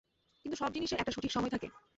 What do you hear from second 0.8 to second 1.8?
একটা সঠিক সময় থাকে!